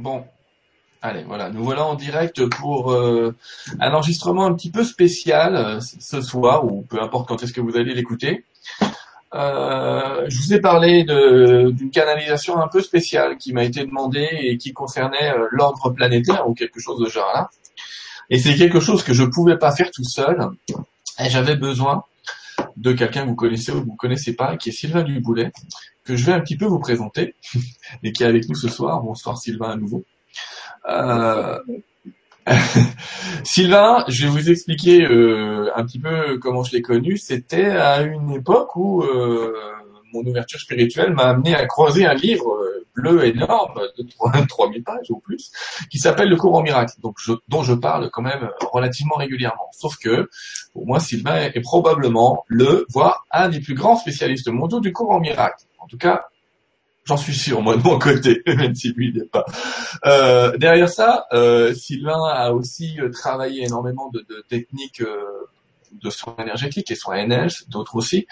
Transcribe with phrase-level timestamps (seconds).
[0.00, 0.24] Bon,
[1.02, 3.36] allez, voilà, nous voilà en direct pour euh,
[3.80, 7.60] un enregistrement un petit peu spécial euh, ce soir, ou peu importe quand est-ce que
[7.60, 8.46] vous allez l'écouter.
[9.34, 14.56] Euh, je vous ai parlé d'une canalisation un peu spéciale qui m'a été demandée et
[14.56, 17.50] qui concernait l'ordre planétaire ou quelque chose de genre là.
[18.30, 20.48] Et c'est quelque chose que je pouvais pas faire tout seul.
[21.18, 22.04] Et j'avais besoin
[22.80, 25.52] de quelqu'un que vous connaissez ou que vous connaissez pas, qui est Sylvain Duboulet,
[26.04, 27.34] que je vais un petit peu vous présenter
[28.02, 29.02] et qui est avec nous ce soir.
[29.02, 30.04] Bonsoir Sylvain à nouveau.
[30.88, 31.58] Euh...
[33.44, 37.18] Sylvain, je vais vous expliquer euh, un petit peu comment je l'ai connu.
[37.18, 39.54] C'était à une époque où euh,
[40.12, 44.06] mon ouverture spirituelle m'a amené à croiser un livre euh, bleu énorme de
[44.46, 45.50] 3000 pages ou plus
[45.90, 47.18] qui s'appelle Le cours en miracle, donc
[47.48, 49.68] dont je parle quand même relativement régulièrement.
[49.72, 50.28] Sauf que
[50.72, 55.10] pour moi, Sylvain est probablement le, voire un des plus grands spécialistes mondiaux du cours
[55.10, 55.64] en miracle.
[55.78, 56.26] En tout cas,
[57.06, 59.44] J'en suis sûr, moi de mon côté, même si lui n'est pas.
[60.04, 65.02] Euh, derrière ça, euh, Sylvain a aussi euh, travaillé énormément de, techniques
[65.92, 68.26] de soins énergétiques et soins NL, d'autres aussi,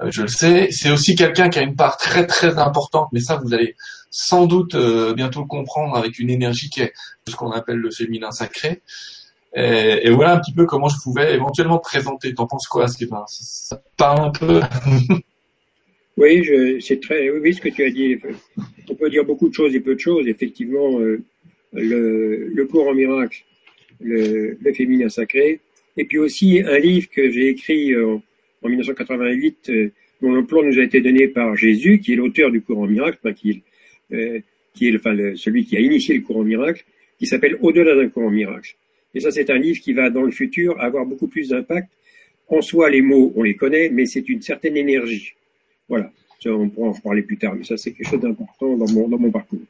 [0.00, 0.68] euh, je le sais.
[0.70, 3.76] C'est aussi quelqu'un qui a une part très très importante, mais ça vous allez
[4.10, 4.76] sans doute
[5.16, 6.92] bientôt le comprendre avec une énergie qui est
[7.28, 8.82] ce qu'on appelle le féminin sacré.
[9.56, 12.32] Et, et, voilà un petit peu comment je pouvais éventuellement présenter.
[12.34, 14.60] T'en penses quoi, Sylvain Ça parle un peu?
[16.16, 18.16] Oui, c'est très, oui, ce que tu as dit.
[18.88, 20.28] On peut dire beaucoup de choses et peu de choses.
[20.28, 21.22] Effectivement, euh,
[21.72, 23.44] le, le, cours en miracle,
[24.00, 25.60] le, le, féminin sacré,
[25.96, 28.22] et puis aussi un livre que j'ai écrit en,
[28.62, 29.92] en 1988, euh,
[30.22, 32.86] dont le plan nous a été donné par Jésus, qui est l'auteur du cours en
[32.86, 33.62] miracle, enfin, qui,
[34.12, 34.40] euh,
[34.74, 36.84] qui est enfin, celui qui a initié le cours en miracle,
[37.18, 38.74] qui s'appelle Au-delà d'un cours en miracle.
[39.14, 41.88] Et ça, c'est un livre qui va, dans le futur, avoir beaucoup plus d'impact.
[42.48, 45.32] En soi, les mots, on les connaît, mais c'est une certaine énergie.
[45.88, 46.10] Voilà,
[46.46, 49.18] on pourra en reparler plus tard, mais ça c'est quelque chose d'important dans mon, dans
[49.18, 49.60] mon parcours.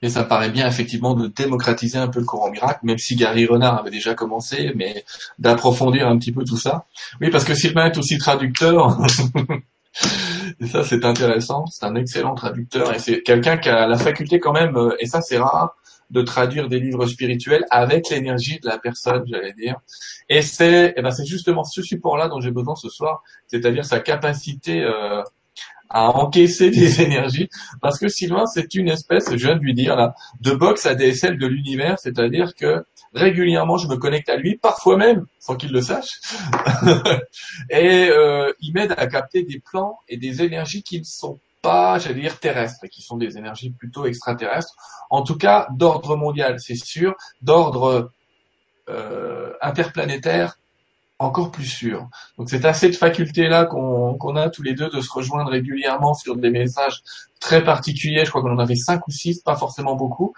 [0.00, 3.46] Et ça paraît bien effectivement de démocratiser un peu le courant miracle, même si Gary
[3.46, 5.04] Renard avait déjà commencé, mais
[5.38, 6.86] d'approfondir un petit peu tout ça.
[7.20, 8.96] Oui, parce que Sylvain est aussi traducteur.
[10.60, 14.38] et ça c'est intéressant, c'est un excellent traducteur et c'est quelqu'un qui a la faculté
[14.38, 15.76] quand même, euh, et ça c'est rare,
[16.10, 19.76] de traduire des livres spirituels avec l'énergie de la personne, j'allais dire.
[20.28, 24.00] Et c'est, eh ben c'est justement ce support-là dont j'ai besoin ce soir, c'est-à-dire sa
[24.00, 25.22] capacité euh,
[25.90, 27.48] à encaisser des énergies,
[27.80, 31.38] parce que Sylvain, c'est une espèce, je viens de lui dire là, de box ADSL
[31.38, 32.84] de l'univers, c'est-à-dire que
[33.14, 36.20] régulièrement je me connecte à lui, parfois même sans qu'il le sache,
[37.70, 41.98] et euh, il m'aide à capter des plans et des énergies qui ne sont pas,
[41.98, 44.74] j'allais dire, terrestres, et qui sont des énergies plutôt extraterrestres,
[45.10, 48.10] en tout cas d'ordre mondial, c'est sûr, d'ordre
[48.88, 50.58] euh, interplanétaire,
[51.18, 52.08] encore plus sûr.
[52.38, 56.36] Donc c'est à cette faculté-là qu'on a tous les deux de se rejoindre régulièrement sur
[56.36, 57.02] des messages
[57.40, 58.24] très particuliers.
[58.24, 60.32] Je crois qu'on en avait cinq ou six, pas forcément beaucoup,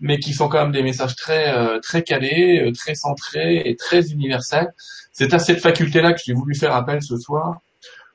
[0.00, 3.74] mais qui sont quand même des messages très euh, très calés, euh, très centrés et
[3.74, 4.72] très universels.
[5.12, 7.60] C'est à cette faculté-là que j'ai voulu faire appel ce soir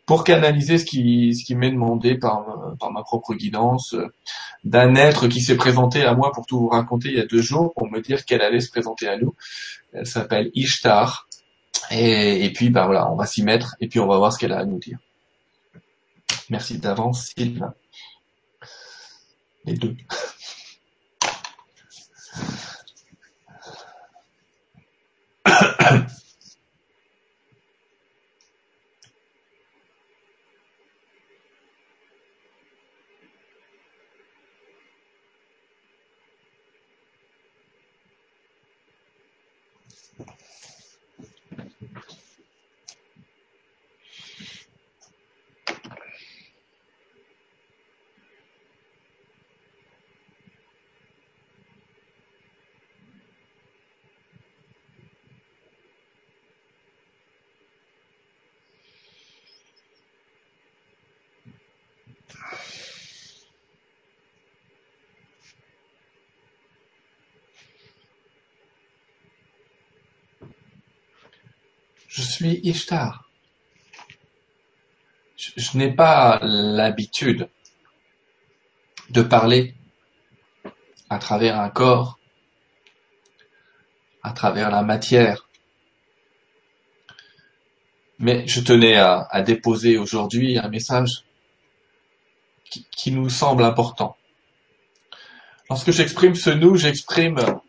[0.06, 2.46] pour canaliser ce qui, ce qui m'est demandé par,
[2.80, 4.08] par ma propre guidance, euh,
[4.64, 7.42] d'un être qui s'est présenté à moi pour tout vous raconter il y a deux
[7.42, 9.36] jours, pour me dire qu'elle allait se présenter à nous.
[9.94, 11.28] Elle s'appelle Ishtar.
[11.92, 14.40] Et, et, puis, bah voilà, on va s'y mettre et puis on va voir ce
[14.40, 15.00] qu'elle a à nous dire.
[16.50, 17.74] Merci d'avance, Sylvain.
[19.66, 19.96] Les deux.
[72.16, 73.30] Je suis Ishtar.
[75.36, 77.50] Je, n'ai pas l'habitude
[79.10, 79.76] de parler
[81.10, 82.18] à travers un corps,
[84.24, 85.50] à travers la matière.
[88.20, 91.26] Mais je tenais à, déposer aujourd'hui un message
[92.92, 94.16] qui, nous semble important.
[95.70, 97.60] Lorsque j'exprime ce nous, j'exprime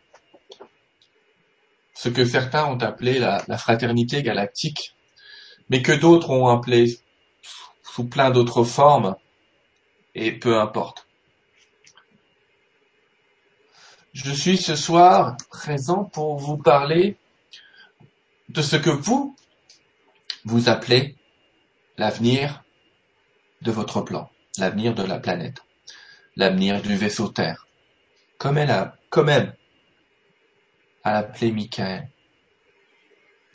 [1.97, 4.95] ce que certains ont appelé la, fraternité galactique,
[5.69, 6.99] mais que d'autres ont appelé
[7.81, 9.15] sous plein d'autres formes,
[10.13, 11.07] et peu importe.
[14.13, 17.17] je suis ce soir présent pour vous parler
[18.49, 19.35] de ce que vous,
[20.43, 21.15] vous appelez
[21.97, 22.63] l'avenir
[23.61, 24.27] de votre plan,
[24.57, 25.61] l'avenir de la planète,
[26.35, 27.67] l'avenir du vaisseau Terre.
[28.39, 29.55] Comme elle a, comme elle
[31.07, 32.09] a appelé Michael.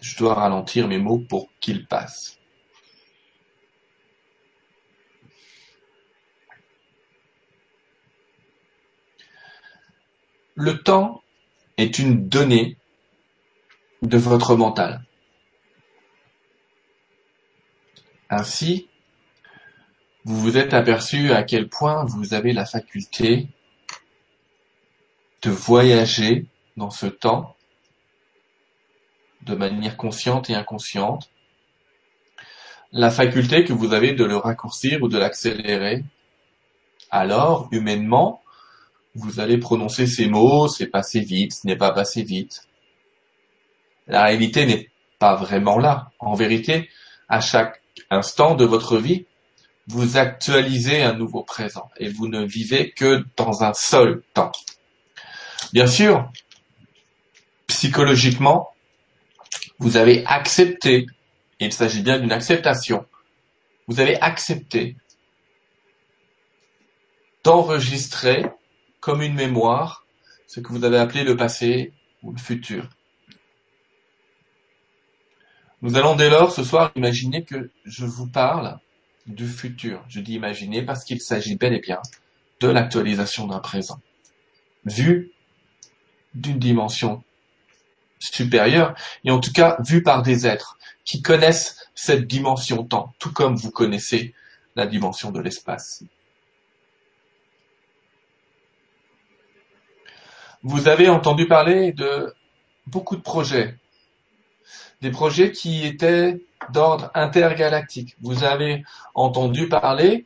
[0.00, 2.38] Je dois ralentir mes mots pour qu'il passe.
[10.54, 11.22] Le temps
[11.76, 12.76] est une donnée
[14.02, 15.04] de votre mental.
[18.28, 18.88] Ainsi,
[20.24, 23.48] vous vous êtes aperçu à quel point vous avez la faculté
[25.42, 26.46] de voyager
[26.76, 27.56] dans ce temps
[29.42, 31.30] de manière consciente et inconsciente,
[32.92, 36.04] la faculté que vous avez de le raccourcir ou de l'accélérer.
[37.10, 38.42] Alors, humainement,
[39.14, 42.68] vous allez prononcer ces mots, c'est passé vite, ce n'est pas passé vite.
[44.06, 46.10] La réalité n'est pas vraiment là.
[46.18, 46.88] En vérité,
[47.28, 49.26] à chaque instant de votre vie,
[49.86, 54.52] vous actualisez un nouveau présent et vous ne vivez que dans un seul temps.
[55.72, 56.30] Bien sûr,
[57.82, 58.70] psychologiquement,
[59.80, 61.06] vous avez accepté,
[61.58, 63.04] et il s'agit bien d'une acceptation,
[63.88, 64.94] vous avez accepté
[67.42, 68.46] d'enregistrer
[69.00, 70.06] comme une mémoire
[70.46, 71.92] ce que vous avez appelé le passé
[72.22, 72.88] ou le futur.
[75.80, 78.78] Nous allons dès lors ce soir imaginer que je vous parle
[79.26, 80.04] du futur.
[80.08, 82.00] Je dis imaginer parce qu'il s'agit bel et bien
[82.60, 84.00] de l'actualisation d'un présent,
[84.84, 85.32] vu
[86.32, 87.24] d'une dimension
[88.22, 93.32] supérieure, et en tout cas vu par des êtres qui connaissent cette dimension temps, tout
[93.32, 94.34] comme vous connaissez
[94.76, 96.04] la dimension de l'espace.
[100.62, 102.32] Vous avez entendu parler de
[102.86, 103.76] beaucoup de projets,
[105.00, 106.40] des projets qui étaient
[106.70, 108.16] d'ordre intergalactique.
[108.20, 108.84] Vous avez
[109.14, 110.24] entendu parler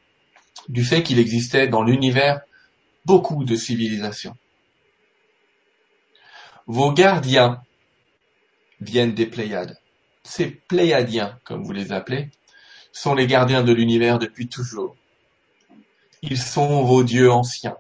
[0.69, 2.41] du fait qu'il existait dans l'univers
[3.07, 4.37] beaucoup de civilisations.
[6.67, 7.63] Vos gardiens
[8.81, 9.79] viennent des Pléiades.
[10.23, 12.31] Ces Pléiadiens, comme vous les appelez,
[12.93, 14.97] sont les gardiens de l'univers depuis toujours.
[16.23, 17.77] Ils sont vos dieux anciens.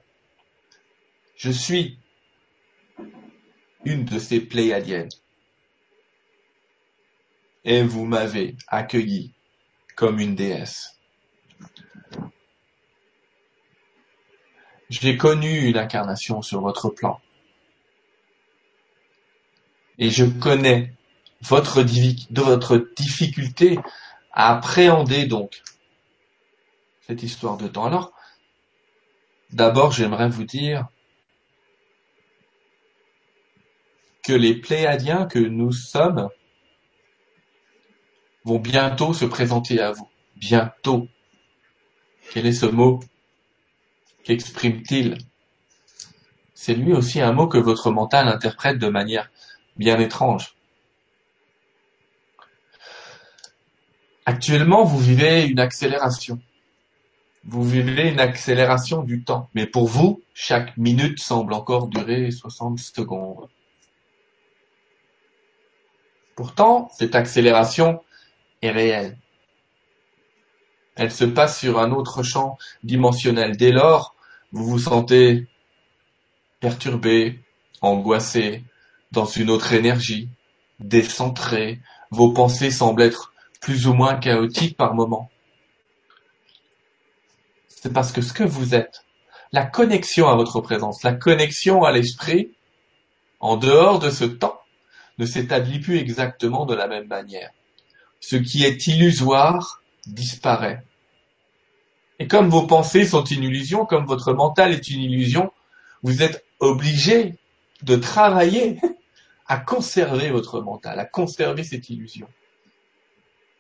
[1.36, 1.98] Je suis
[3.84, 5.08] une de ces Pléiadiennes.
[7.64, 9.32] Et vous m'avez accueilli
[9.96, 10.98] comme une déesse.
[14.88, 17.20] J'ai connu une incarnation sur votre plan.
[19.98, 20.92] Et je connais
[21.42, 23.78] votre, de votre difficulté
[24.32, 25.62] à appréhender donc
[27.06, 27.84] cette histoire de temps.
[27.84, 28.12] Alors,
[29.50, 30.88] d'abord, j'aimerais vous dire
[34.24, 36.28] que les Pléiadiens que nous sommes
[38.44, 40.08] vont bientôt se présenter à vous.
[40.36, 41.08] Bientôt.
[42.32, 43.00] Quel est ce mot
[44.24, 45.18] Qu'exprime-t-il?
[46.54, 49.30] C'est lui aussi un mot que votre mental interprète de manière
[49.76, 50.54] bien étrange.
[54.24, 56.40] Actuellement, vous vivez une accélération.
[57.44, 59.48] Vous vivez une accélération du temps.
[59.54, 63.48] Mais pour vous, chaque minute semble encore durer 60 secondes.
[66.34, 68.02] Pourtant, cette accélération
[68.62, 69.16] est réelle.
[70.96, 73.56] Elle se passe sur un autre champ dimensionnel.
[73.56, 74.16] Dès lors,
[74.50, 75.46] vous vous sentez
[76.58, 77.38] perturbé,
[77.80, 78.64] angoissé,
[79.16, 80.28] dans une autre énergie,
[80.78, 81.80] décentré,
[82.10, 83.32] vos pensées semblent être
[83.62, 85.30] plus ou moins chaotiques par moments.
[87.66, 89.04] C'est parce que ce que vous êtes,
[89.52, 92.52] la connexion à votre présence, la connexion à l'esprit,
[93.40, 94.60] en dehors de ce temps,
[95.18, 97.50] ne s'établit plus exactement de la même manière.
[98.20, 100.84] Ce qui est illusoire disparaît.
[102.18, 105.52] Et comme vos pensées sont une illusion, comme votre mental est une illusion,
[106.02, 107.36] vous êtes obligé
[107.82, 108.78] de travailler
[109.48, 112.28] à conserver votre mental, à conserver cette illusion.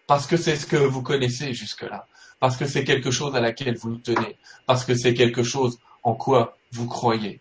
[0.06, 2.06] Parce que c'est ce que vous connaissez jusque-là.
[2.38, 4.36] Parce que c'est quelque chose à laquelle vous tenez.
[4.66, 7.40] Parce que c'est quelque chose en quoi vous croyez.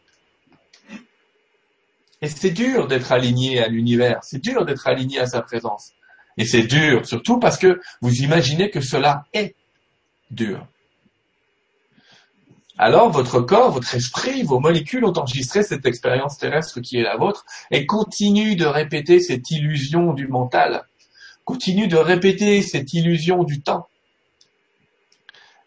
[2.22, 5.94] Et c'est dur d'être aligné à l'univers, c'est dur d'être aligné à sa présence.
[6.38, 9.56] Et c'est dur, surtout parce que vous imaginez que cela est
[10.32, 10.66] dur.
[12.78, 17.16] Alors votre corps, votre esprit, vos molécules ont enregistré cette expérience terrestre qui est la
[17.16, 20.86] vôtre et continuent de répéter cette illusion du mental,
[21.46, 23.88] continuent de répéter cette illusion du temps.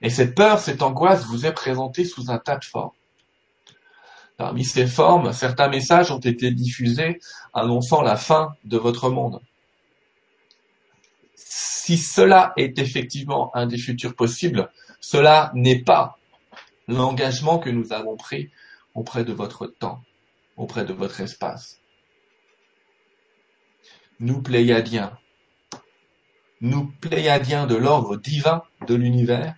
[0.03, 2.93] Et cette peur, cette angoisse vous est présentée sous un tas de formes.
[4.37, 7.21] Parmi ces formes, certains messages ont été diffusés
[7.55, 9.41] annonçant la fin de votre monde.
[11.35, 16.18] Si cela est effectivement un des futurs possibles, cela n'est pas
[16.89, 18.51] l'engagement que nous avons pris
[18.95, 20.03] auprès de votre temps,
[20.57, 21.81] auprès de votre espace.
[24.19, 25.17] Nous, Pléiadiens,
[26.61, 29.55] nous, Pléiadiens de l'ordre divin de l'univers,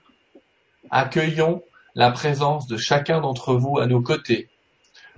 [0.91, 1.63] accueillons
[1.95, 4.51] la présence de chacun d'entre vous à nos côtés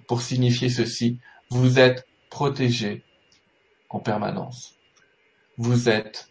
[0.07, 1.19] pour signifier ceci,
[1.51, 3.03] vous êtes protégés
[3.89, 4.77] en permanence.
[5.59, 6.31] Vous êtes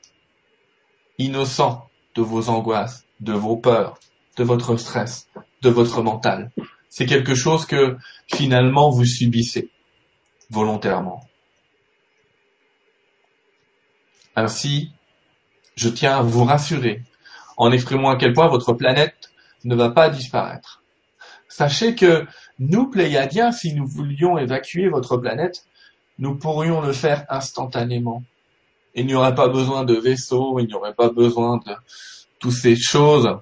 [1.18, 4.00] innocent de vos angoisses, de vos peurs,
[4.38, 5.30] de votre stress,
[5.62, 6.52] de votre mental.
[6.90, 9.70] C'est quelque chose que finalement vous subissez
[10.50, 11.26] volontairement.
[14.36, 14.92] Ainsi,
[15.76, 17.04] je tiens à vous rassurer
[17.58, 19.32] en exprimant à quel point votre planète
[19.64, 20.82] ne va pas disparaître.
[21.48, 22.26] Sachez que
[22.60, 25.66] nous, Pléiadiens, si nous voulions évacuer votre planète,
[26.18, 28.24] nous pourrions le faire instantanément.
[28.96, 31.74] Il n'y aurait pas besoin de vaisseaux, il n'y aurait pas besoin de
[32.40, 33.38] toutes ces choses.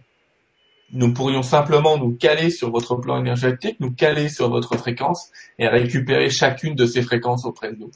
[0.91, 5.29] Nous pourrions simplement nous caler sur votre plan énergétique, nous caler sur votre fréquence
[5.60, 7.91] et récupérer chacune de ces fréquences auprès de nous.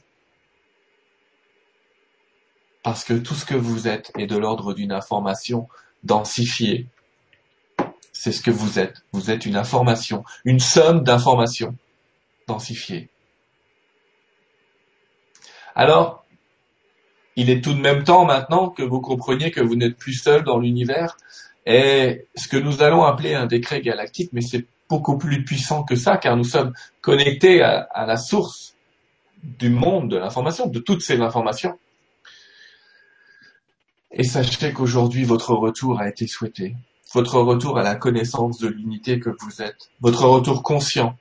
[2.83, 5.67] Parce que tout ce que vous êtes est de l'ordre d'une information
[6.03, 6.87] densifiée,
[8.11, 9.03] c'est ce que vous êtes.
[9.11, 11.75] Vous êtes une information, une somme d'informations
[12.47, 13.09] densifiées.
[15.75, 16.23] Alors,
[17.35, 20.43] il est tout de même temps maintenant que vous compreniez que vous n'êtes plus seul
[20.43, 21.17] dans l'univers
[21.65, 25.95] et ce que nous allons appeler un décret galactique, mais c'est beaucoup plus puissant que
[25.95, 28.75] ça car nous sommes connectés à, à la source
[29.41, 31.77] du monde de l'information, de toutes ces informations.
[34.11, 36.75] Et sachez qu'aujourd'hui votre retour a été souhaité
[37.13, 41.15] votre retour à la connaissance de l'unité que vous êtes, votre retour conscient.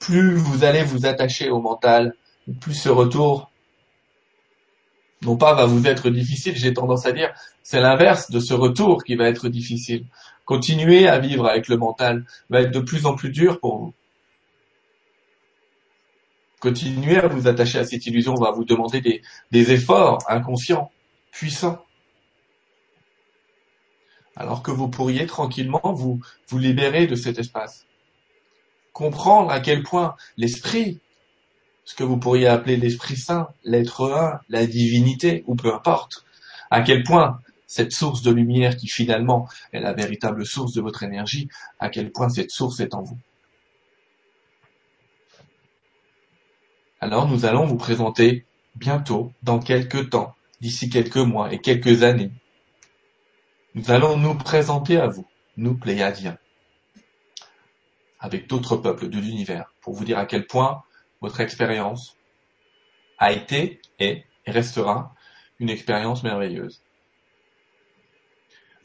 [0.00, 2.14] Plus vous allez vous attacher au mental,
[2.60, 3.47] plus ce retour,
[5.22, 7.32] non pas va vous être difficile, j'ai tendance à dire,
[7.62, 10.06] c'est l'inverse de ce retour qui va être difficile.
[10.44, 13.94] Continuer à vivre avec le mental va être de plus en plus dur pour vous.
[16.60, 19.00] Continuer à vous attacher à cette illusion va vous demander
[19.50, 20.90] des, efforts inconscients,
[21.30, 21.84] puissants
[24.34, 27.86] alors que vous pourriez tranquillement vous, vous libérer de cet espace.
[28.92, 31.00] Comprendre à quel point l'esprit,
[31.88, 36.26] ce que vous pourriez appeler l'Esprit Saint, l'être un, la divinité, ou peu importe,
[36.70, 41.02] à quel point cette source de lumière qui finalement est la véritable source de votre
[41.02, 43.16] énergie, à quel point cette source est en vous?
[47.00, 52.32] Alors nous allons vous présenter bientôt, dans quelques temps, d'ici quelques mois et quelques années,
[53.74, 55.26] nous allons nous présenter à vous,
[55.56, 56.36] nous Pléiadiens,
[58.20, 60.82] avec d'autres peuples de l'univers, pour vous dire à quel point
[61.20, 62.16] votre expérience
[63.18, 65.14] a été, et restera
[65.58, 66.82] une expérience merveilleuse.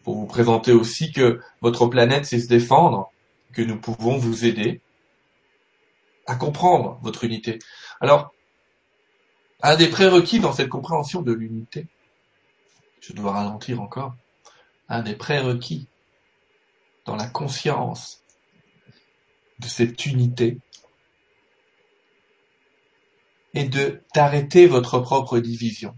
[0.04, 3.12] Pour vous présenter aussi que votre planète sait se défendre,
[3.54, 4.82] que nous pouvons vous aider
[6.26, 7.60] à comprendre votre unité.
[8.02, 8.34] Alors,
[9.62, 11.88] un des prérequis dans cette compréhension de l'unité,
[13.00, 14.16] je dois ralentir encore,
[14.90, 15.88] un des prérequis
[17.06, 18.24] dans la conscience
[19.60, 20.58] de cette unité
[23.54, 25.96] est de d'arrêter votre propre division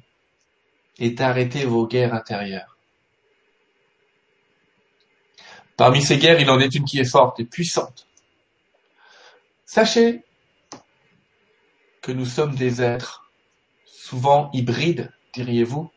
[0.98, 2.78] et d'arrêter vos guerres intérieures.
[5.78, 8.08] Parmi ces guerres, il en est une qui est forte et puissante.
[9.66, 10.24] Sachez
[12.02, 13.30] que nous sommes des êtres
[13.86, 15.92] souvent hybrides, diriez-vous,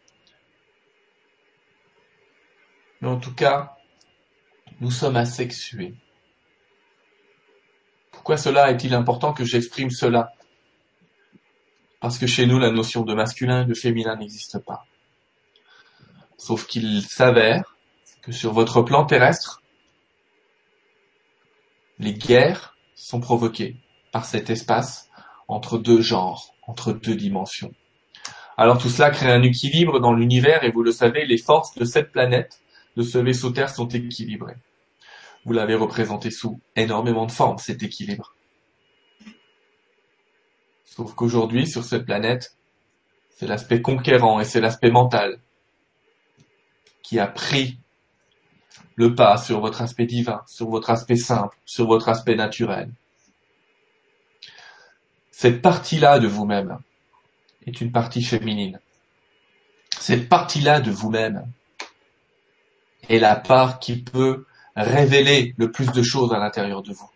[3.00, 3.76] mais en tout cas,
[4.80, 5.94] nous sommes asexués.
[8.10, 10.32] Pourquoi cela est-il important que j'exprime cela?
[12.00, 14.86] Parce que chez nous, la notion de masculin et de féminin n'existe pas.
[16.36, 17.76] Sauf qu'il s'avère
[18.22, 19.62] que sur votre plan terrestre,
[21.98, 23.76] les guerres sont provoquées
[24.12, 25.10] par cet espace
[25.48, 27.72] entre deux genres, entre deux dimensions.
[28.56, 31.84] Alors tout cela crée un équilibre dans l'univers et vous le savez, les forces de
[31.84, 32.60] cette planète
[32.96, 34.56] de ce vaisseau Terre sont équilibrés.
[35.44, 38.34] Vous l'avez représenté sous énormément de formes, cet équilibre.
[40.98, 42.56] Sauf qu'aujourd'hui, sur cette planète,
[43.30, 45.38] c'est l'aspect conquérant et c'est l'aspect mental
[47.04, 47.78] qui a pris
[48.96, 52.90] le pas sur votre aspect divin, sur votre aspect simple, sur votre aspect naturel.
[55.30, 56.80] Cette partie-là de vous-même
[57.64, 58.80] est une partie féminine.
[60.00, 61.46] Cette partie-là de vous-même
[63.08, 67.08] est la part qui peut révéler le plus de choses à l'intérieur de vous.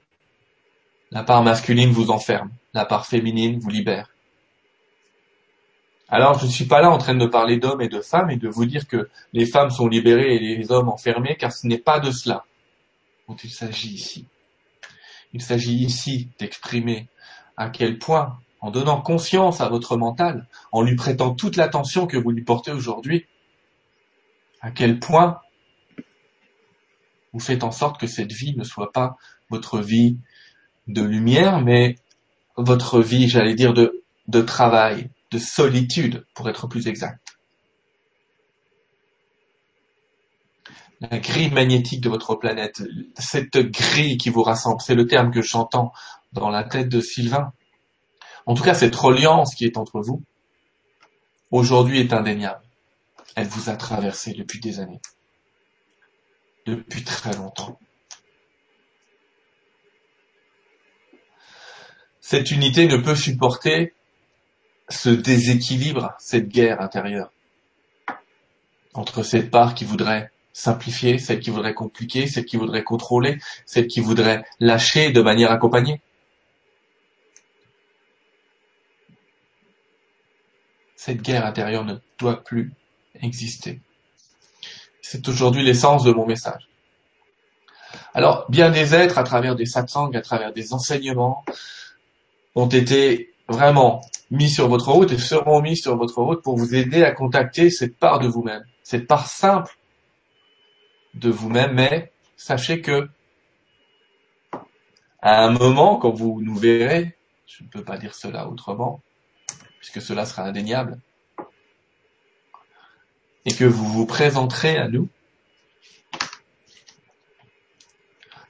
[1.12, 4.08] La part masculine vous enferme, la part féminine vous libère.
[6.08, 8.38] Alors, je ne suis pas là en train de parler d'hommes et de femmes et
[8.38, 11.76] de vous dire que les femmes sont libérées et les hommes enfermés, car ce n'est
[11.76, 12.46] pas de cela
[13.28, 14.26] dont il s'agit ici.
[15.34, 17.08] Il s'agit ici d'exprimer
[17.58, 22.16] à quel point, en donnant conscience à votre mental, en lui prêtant toute l'attention que
[22.16, 23.26] vous lui portez aujourd'hui,
[24.62, 25.42] à quel point
[27.34, 29.18] vous faites en sorte que cette vie ne soit pas
[29.50, 30.16] votre vie
[30.86, 31.96] de lumière, mais
[32.56, 37.18] votre vie, j'allais dire, de, travail, de solitude, pour être plus exact.
[41.00, 42.82] La grille magnétique de votre planète,
[43.18, 45.92] cette grille qui vous rassemble, c'est le terme que j'entends
[46.32, 47.52] dans la tête de Sylvain.
[48.46, 50.22] En tout cas, cette reliance qui est entre vous,
[51.50, 52.62] aujourd'hui est indéniable.
[53.34, 55.00] Elle vous a traversé depuis des années.
[56.66, 57.78] Depuis très longtemps.
[62.22, 63.92] Cette unité ne peut supporter
[64.88, 67.30] ce déséquilibre, cette guerre intérieure
[68.94, 73.86] entre cette part qui voudrait simplifier, celle qui voudrait compliquer, celle qui voudrait contrôler, celle
[73.86, 76.00] qui voudrait lâcher de manière accompagnée.
[80.94, 82.72] Cette guerre intérieure ne doit plus
[83.20, 83.80] exister.
[85.00, 86.68] C'est aujourd'hui l'essence de mon message.
[88.14, 91.44] Alors, bien des êtres, à travers des satsangs, à travers des enseignements,
[92.54, 96.74] ont été vraiment mis sur votre route et seront mis sur votre route pour vous
[96.74, 99.76] aider à contacter cette part de vous-même, cette part simple
[101.14, 103.08] de vous-même, mais sachez que
[105.20, 107.16] à un moment, quand vous nous verrez,
[107.46, 109.00] je ne peux pas dire cela autrement,
[109.78, 110.98] puisque cela sera indéniable,
[113.44, 115.08] et que vous vous présenterez à nous,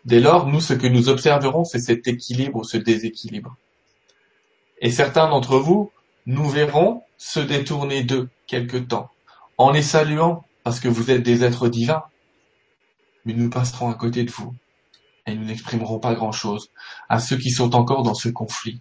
[0.04, 3.56] dès lors, nous, ce que nous observerons, c'est cet équilibre ou ce déséquilibre.
[4.82, 5.92] Et certains d'entre vous,
[6.26, 9.10] nous verrons se détourner d'eux quelque temps,
[9.56, 12.02] en les saluant parce que vous êtes des êtres divins.
[13.24, 14.54] Mais nous passerons à côté de vous
[15.26, 16.70] et nous n'exprimerons pas grand-chose
[17.08, 18.80] à ceux qui sont encore dans ce conflit.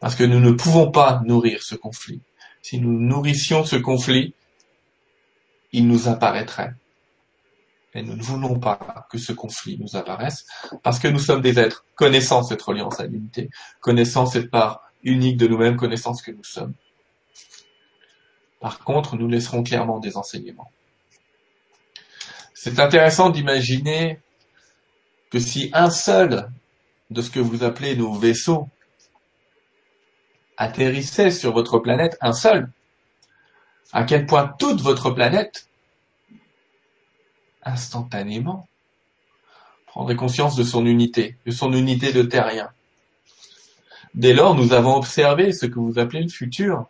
[0.00, 2.20] Parce que nous ne pouvons pas nourrir ce conflit.
[2.60, 4.34] Si nous nourrissions ce conflit,
[5.72, 6.74] il nous apparaîtrait.
[7.94, 10.46] Et nous ne voulons pas que ce conflit nous apparaisse,
[10.82, 13.48] parce que nous sommes des êtres connaissant cette reliance à l'unité,
[13.80, 16.74] connaissant cette part unique de nous-mêmes, connaissance que nous sommes.
[18.60, 20.70] Par contre, nous laisserons clairement des enseignements.
[22.54, 24.20] C'est intéressant d'imaginer
[25.30, 26.50] que si un seul
[27.10, 28.68] de ce que vous appelez nos vaisseaux
[30.56, 32.70] atterrissait sur votre planète, un seul,
[33.92, 35.68] à quel point toute votre planète,
[37.62, 38.68] instantanément,
[39.86, 42.70] prendrait conscience de son unité, de son unité de terrien,
[44.14, 46.86] Dès lors, nous avons observé ce que vous appelez le futur.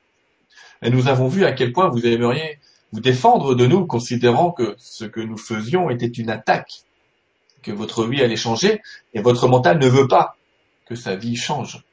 [0.83, 2.59] Et nous avons vu à quel point vous aimeriez
[2.93, 6.83] vous défendre de nous, considérant que ce que nous faisions était une attaque,
[7.63, 8.81] que votre vie allait changer,
[9.15, 10.37] et votre mental ne veut pas
[10.87, 11.85] que sa vie change.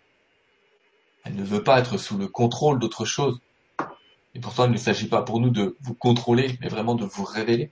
[1.23, 3.39] Elle ne veut pas être sous le contrôle d'autre chose.
[4.33, 7.25] Et pourtant, il ne s'agit pas pour nous de vous contrôler, mais vraiment de vous
[7.25, 7.71] révéler.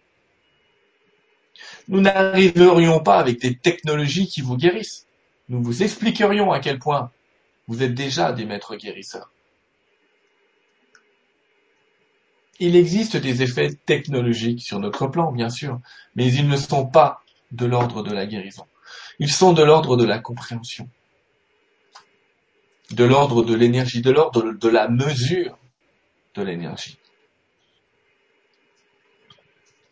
[1.88, 5.08] Nous n'arriverions pas avec des technologies qui vous guérissent.
[5.48, 7.12] Nous vous expliquerions à quel point
[7.68, 9.32] vous êtes déjà des maîtres guérisseurs.
[12.60, 15.80] Il existe des effets technologiques sur notre plan, bien sûr,
[16.16, 18.66] mais ils ne sont pas de l'ordre de la guérison.
[19.20, 20.88] Ils sont de l'ordre de la compréhension,
[22.92, 25.58] de l'ordre de l'énergie, de l'ordre de la mesure
[26.36, 26.98] de l'énergie.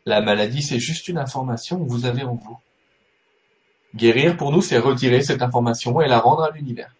[0.05, 2.59] La maladie, c'est juste une information que vous avez en vous.
[3.95, 6.93] Guérir, pour nous, c'est retirer cette information et la rendre à l'univers.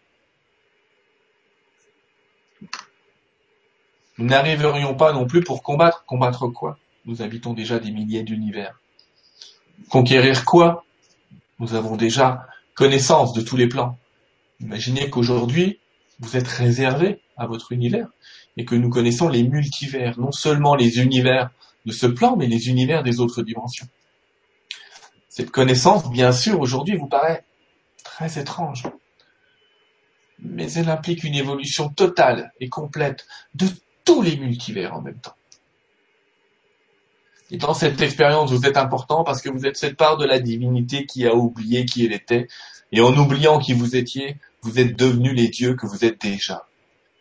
[4.17, 6.03] Nous n'arriverions pas non plus pour combattre.
[6.05, 6.77] Combattre quoi?
[7.05, 8.79] Nous habitons déjà des milliers d'univers.
[9.89, 10.85] Conquérir quoi?
[11.59, 13.97] Nous avons déjà connaissance de tous les plans.
[14.59, 15.79] Imaginez qu'aujourd'hui,
[16.19, 18.07] vous êtes réservé à votre univers
[18.57, 21.49] et que nous connaissons les multivers, non seulement les univers
[21.85, 23.87] de ce plan, mais les univers des autres dimensions.
[25.27, 27.43] Cette connaissance, bien sûr, aujourd'hui vous paraît
[28.03, 28.83] très étrange,
[30.39, 33.65] mais elle implique une évolution totale et complète de
[34.05, 35.35] tous les multivers en même temps.
[37.51, 40.39] Et dans cette expérience, vous êtes important parce que vous êtes cette part de la
[40.39, 42.47] divinité qui a oublié qui elle était.
[42.91, 46.65] Et en oubliant qui vous étiez, vous êtes devenus les dieux que vous êtes déjà.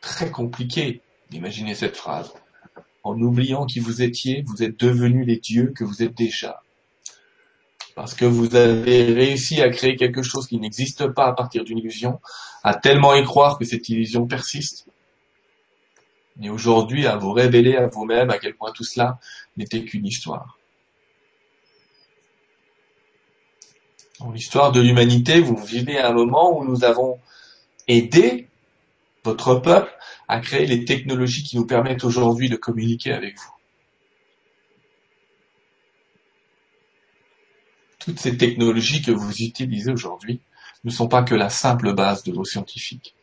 [0.00, 2.32] Très compliqué d'imaginer cette phrase.
[3.04, 6.62] En oubliant qui vous étiez, vous êtes devenus les dieux que vous êtes déjà.
[7.94, 11.78] parce que vous avez réussi à créer quelque chose qui n'existe pas à partir d'une
[11.78, 12.20] illusion,
[12.62, 14.86] à tellement y croire que cette illusion persiste,
[16.40, 19.18] et aujourd'hui à vous révéler à vous-même à quel point tout cela
[19.56, 20.58] n'était qu'une histoire.
[24.20, 27.18] Dans l'histoire de l'humanité, vous vivez un moment où nous avons
[27.88, 28.48] aidé
[29.24, 29.92] votre peuple
[30.28, 33.52] à créer les technologies qui nous permettent aujourd'hui de communiquer avec vous.
[37.98, 40.40] Toutes ces technologies que vous utilisez aujourd'hui
[40.84, 43.14] ne sont pas que la simple base de vos scientifiques.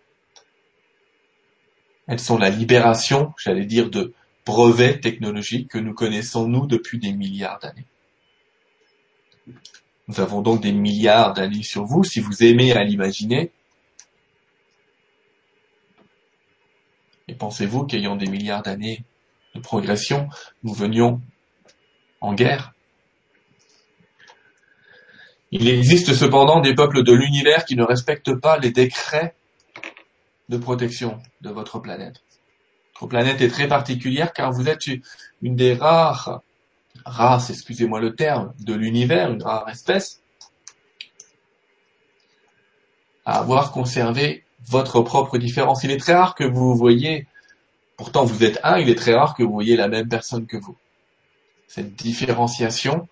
[2.09, 7.13] Elles sont la libération, j'allais dire, de brevets technologiques que nous connaissons, nous, depuis des
[7.13, 7.85] milliards d'années.
[10.07, 13.51] Nous avons donc des milliards d'années sur vous, si vous aimez à l'imaginer.
[17.27, 19.03] Et pensez-vous qu'ayant des milliards d'années
[19.53, 20.29] de progression,
[20.63, 21.21] nous venions
[22.21, 22.73] en guerre?
[25.51, 29.35] Il existe cependant des peuples de l'univers qui ne respectent pas les décrets
[30.49, 32.23] de protection de votre planète.
[32.95, 34.85] Votre planète est très particulière car vous êtes
[35.41, 36.41] une des rares
[37.05, 40.21] races, excusez-moi le terme, de l'univers, une rare espèce,
[43.25, 45.83] à avoir conservé votre propre différence.
[45.83, 47.27] Il est très rare que vous voyez,
[47.95, 50.57] pourtant vous êtes un, il est très rare que vous voyez la même personne que
[50.57, 50.75] vous.
[51.67, 53.07] Cette différenciation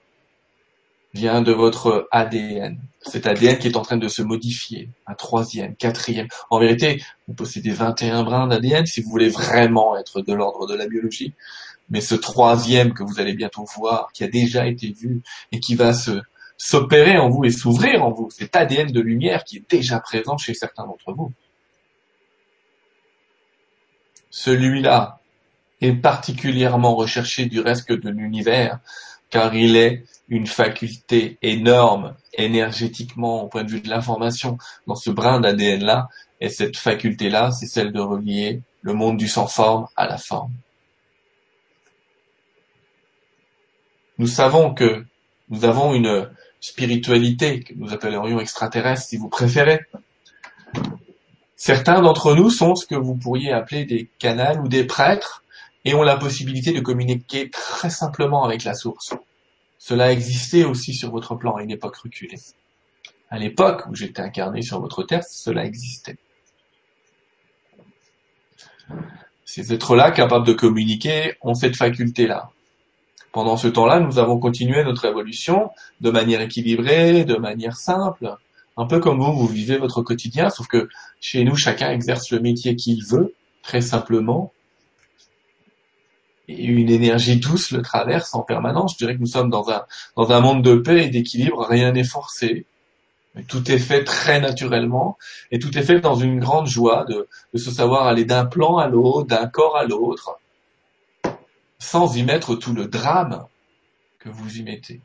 [1.14, 2.80] vient de votre ADN.
[3.02, 4.90] Cet ADN qui est en train de se modifier.
[5.06, 6.28] Un troisième, quatrième.
[6.50, 10.76] En vérité, vous possédez 21 brins d'ADN si vous voulez vraiment être de l'ordre de
[10.76, 11.34] la biologie.
[11.90, 15.76] Mais ce troisième que vous allez bientôt voir, qui a déjà été vu et qui
[15.76, 16.22] va se
[16.58, 20.38] s'opérer en vous et s'ouvrir en vous, cet ADN de lumière qui est déjà présent
[20.38, 21.32] chez certains d'entre vous.
[24.32, 25.20] Celui-là
[25.82, 28.80] est particulièrement recherché du reste de l'univers
[29.30, 35.10] car il est une faculté énorme énergétiquement au point de vue de l'information dans ce
[35.10, 36.10] brin d'ADN-là,
[36.42, 40.54] et cette faculté-là, c'est celle de relier le monde du sans-forme à la forme.
[44.18, 45.06] Nous savons que
[45.50, 49.80] nous avons une spiritualité que nous appellerions extraterrestre si vous préférez.
[51.56, 55.44] Certains d'entre nous sont ce que vous pourriez appeler des canals ou des prêtres
[55.86, 59.14] et ont la possibilité de communiquer très simplement avec la source.
[59.78, 62.40] Cela existait aussi sur votre plan à une époque reculée.
[63.30, 66.18] À l'époque où j'étais incarné sur votre terre, cela existait.
[69.46, 72.52] Ces êtres-là, capables de communiquer, ont cette faculté-là.
[73.32, 75.70] Pendant ce temps-là, nous avons continué notre évolution
[76.02, 78.36] de manière équilibrée, de manière simple,
[78.78, 80.88] un peu comme vous, vous vivez votre quotidien, sauf que
[81.20, 84.54] chez nous, chacun exerce le métier qu'il veut, très simplement,
[86.48, 88.94] une énergie douce le traverse en permanence.
[88.94, 91.92] Je dirais que nous sommes dans un, dans un monde de paix et d'équilibre, rien
[91.92, 92.66] n'est forcé.
[93.48, 95.18] Tout est fait très naturellement
[95.52, 98.88] et tout est fait dans une grande joie de se savoir aller d'un plan à
[98.88, 100.40] l'autre, d'un corps à l'autre,
[101.78, 103.46] sans y mettre tout le drame
[104.18, 105.02] que vous y mettez.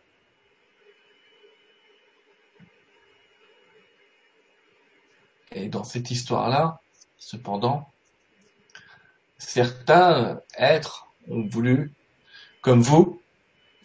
[5.55, 6.81] Et dans cette histoire-là,
[7.18, 7.90] cependant,
[9.37, 11.92] certains êtres ont voulu,
[12.61, 13.20] comme vous,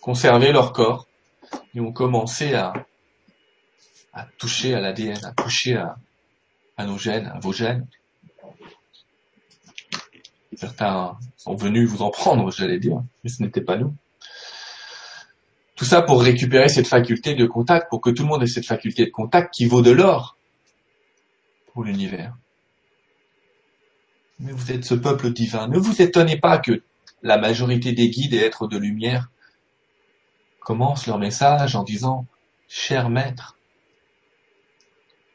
[0.02, 1.08] conserver leur corps
[1.76, 2.74] et ont commencé à,
[4.38, 5.76] toucher à l'ADN, à toucher
[6.78, 7.88] à nos gènes, à vos gènes.
[10.56, 13.94] Certains sont venus vous en prendre, j'allais dire, mais ce n'était pas nous.
[15.76, 18.66] Tout ça pour récupérer cette faculté de contact, pour que tout le monde ait cette
[18.66, 20.36] faculté de contact qui vaut de l'or
[21.72, 22.36] pour l'univers.
[24.40, 25.68] Mais vous êtes ce peuple divin.
[25.68, 26.82] Ne vous étonnez pas que
[27.24, 29.30] la majorité des guides et êtres de lumière
[30.60, 32.26] commencent leur message en disant
[32.68, 33.58] Cher maître,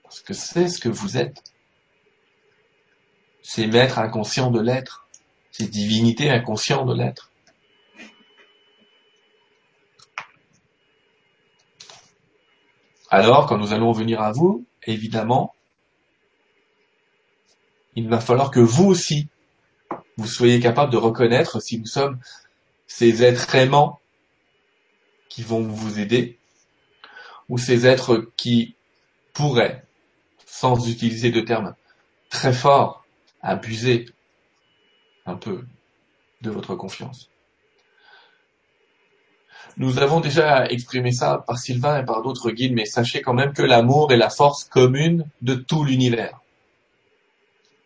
[0.03, 1.42] parce que c'est ce que vous êtes.
[3.42, 5.09] Ces maîtres inconscients de l'être,
[5.51, 7.31] ces divinités inconscientes de l'être.
[13.09, 15.55] Alors, quand nous allons venir à vous, évidemment,
[17.95, 19.29] il va falloir que vous aussi,
[20.22, 22.20] vous soyez capable de reconnaître si nous sommes
[22.87, 24.00] ces êtres aimants
[25.28, 26.38] qui vont vous aider,
[27.48, 28.76] ou ces êtres qui
[29.32, 29.85] pourraient,
[30.46, 31.74] sans utiliser de termes
[32.30, 33.04] très forts,
[33.40, 34.06] abuser
[35.26, 35.64] un peu
[36.42, 37.28] de votre confiance.
[39.76, 43.54] Nous avons déjà exprimé ça par Sylvain et par d'autres guides, mais sachez quand même
[43.54, 46.40] que l'amour est la force commune de tout l'univers.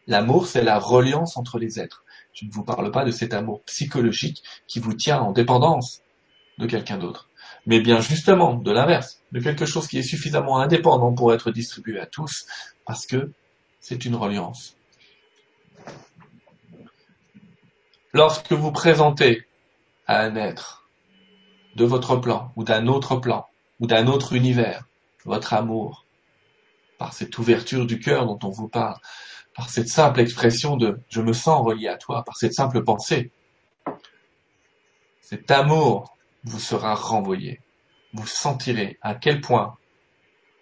[0.06, 2.04] L'amour, c'est la reliance entre les êtres.
[2.36, 6.02] Je ne vous parle pas de cet amour psychologique qui vous tient en dépendance
[6.58, 7.30] de quelqu'un d'autre.
[7.64, 11.98] mais bien justement de l'inverse, de quelque chose qui est suffisamment indépendant pour être distribué
[11.98, 12.46] à tous,
[12.84, 13.32] parce que
[13.80, 14.76] c'est une reliance.
[18.12, 19.46] Lorsque vous présentez
[20.06, 20.88] à un être
[21.74, 23.46] de votre plan, ou d'un autre plan,
[23.80, 24.86] ou d'un autre univers,
[25.24, 26.05] votre amour,
[26.98, 28.96] par cette ouverture du cœur dont on vous parle,
[29.54, 33.30] par cette simple expression de je me sens relié à toi, par cette simple pensée,
[35.20, 37.60] cet amour vous sera renvoyé.
[38.12, 39.76] Vous sentirez à quel point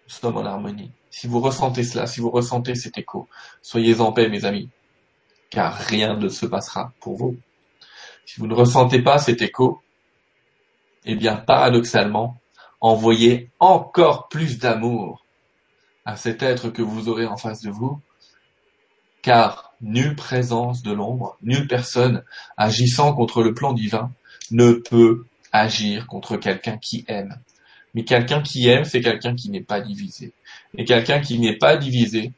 [0.05, 0.93] nous sommes en harmonie.
[1.11, 3.29] Si vous ressentez cela, si vous ressentez cet écho,
[3.63, 4.71] soyez en paix, mes amis,
[5.51, 7.37] car rien ne se passera pour vous.
[8.27, 9.83] Si vous ne ressentez pas cet écho,
[11.05, 12.41] eh bien, paradoxalement,
[12.81, 15.24] envoyez encore plus d'amour
[16.05, 18.01] à cet être que vous aurez en face de vous,
[19.23, 22.23] car nulle présence de l'ombre, nulle personne
[22.57, 24.13] agissant contre le plan divin
[24.51, 27.39] ne peut agir contre quelqu'un qui aime.
[27.95, 30.33] Mais quelqu'un qui aime, c'est quelqu'un qui n'est pas divisé.
[30.77, 32.33] Et quelqu'un qui n'est pas divisé,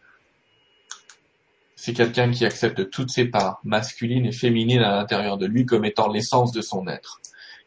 [1.76, 5.85] c'est quelqu'un qui accepte toutes ses parts, masculines et féminines à l'intérieur de lui comme
[5.85, 7.20] étant l'essence de son être,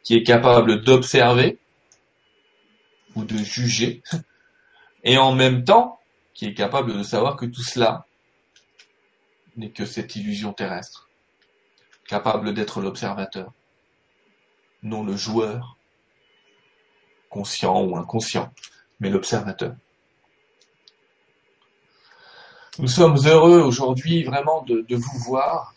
[0.04, 1.58] qui est capable d'observer
[3.16, 4.02] ou de juger,
[5.04, 6.00] et en même temps
[6.34, 8.06] qui est capable de savoir que tout cela
[9.58, 11.10] n'est que cette illusion terrestre,
[12.08, 13.52] capable d'être l'observateur
[14.84, 15.78] non le joueur,
[17.30, 18.52] conscient ou inconscient,
[19.00, 19.76] mais l'observateur.
[22.78, 25.74] Nous sommes heureux aujourd'hui vraiment de, vous voir.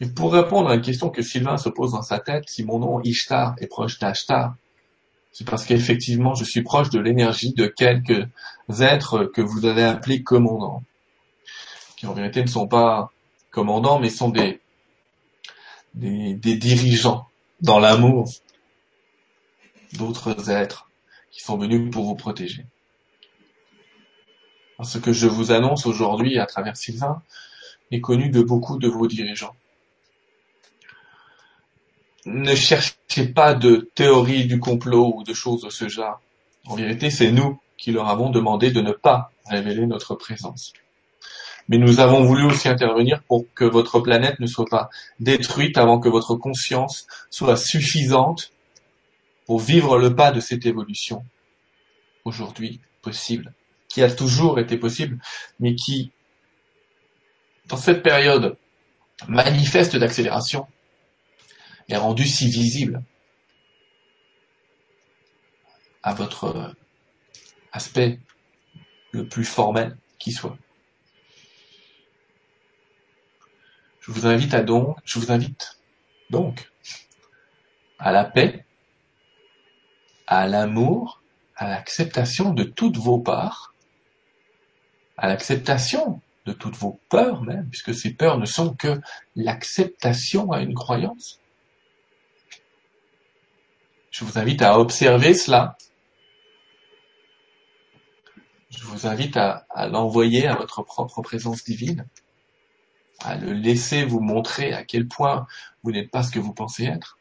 [0.00, 2.78] Et pour répondre à une question que Sylvain se pose dans sa tête, si mon
[2.78, 4.54] nom Ishtar est proche d'Ashtar,
[5.34, 8.28] c'est parce qu'effectivement je suis proche de l'énergie de quelques
[8.80, 10.84] êtres que vous avez appelés commandants,
[11.96, 13.12] qui en vérité ne sont pas
[13.50, 14.60] commandants, mais sont des,
[15.94, 17.26] des, dirigeants
[17.60, 18.30] dans l'amour
[19.94, 20.88] d'autres êtres
[21.32, 22.64] qui sont venus pour vous protéger.
[24.84, 27.22] Ce que je vous annonce aujourd'hui à travers Sylvain
[27.90, 29.56] est connu de beaucoup de vos dirigeants.
[32.26, 36.20] Ne cherchez pas de théorie du complot ou de choses de ce genre.
[36.66, 40.72] En vérité, c'est nous qui leur avons demandé de ne pas révéler notre présence
[41.68, 45.98] mais nous avons voulu aussi intervenir pour que votre planète ne soit pas détruite avant
[45.98, 48.52] que votre conscience soit suffisante
[49.46, 51.24] pour vivre le pas de cette évolution
[52.24, 53.52] aujourd'hui possible,
[53.88, 55.18] qui a toujours été possible,
[55.60, 56.10] mais qui,
[57.66, 58.56] dans cette période
[59.28, 60.66] manifeste d'accélération,
[61.88, 63.02] est rendue si visible
[66.02, 66.74] à votre
[67.72, 68.20] aspect
[69.12, 70.56] le plus formel qui soit.
[74.00, 75.78] Je vous invite à donc, je vous invite
[76.30, 76.70] donc
[77.98, 78.66] à la paix,
[80.26, 81.22] à l'amour,
[81.56, 83.74] à l'acceptation de toutes vos parts,
[85.16, 89.00] à l'acceptation de toutes vos peurs même, puisque ces peurs ne sont que
[89.36, 91.40] l'acceptation à une croyance.
[94.14, 95.76] Je vous invite à observer cela.
[98.70, 102.06] Je vous invite à, l'envoyer à votre propre présence divine
[103.24, 105.48] à le laisser vous montrer à quel point
[105.82, 107.18] vous n'êtes pas ce que vous pensez être.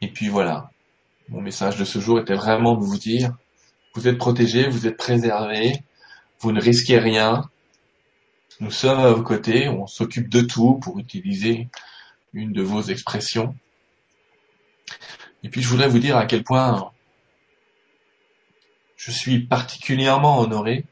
[0.00, 0.72] Et puis voilà,
[1.28, 3.36] mon message de ce jour était vraiment de vous dire,
[3.94, 5.84] vous êtes protégés, vous êtes préservés,
[6.40, 7.48] vous ne risquez rien,
[8.58, 11.68] nous sommes à vos côtés, on s'occupe de tout pour utiliser
[12.34, 13.56] une de vos expressions.
[15.42, 16.90] Et puis je voudrais vous dire à quel point
[18.96, 20.84] je suis particulièrement honoré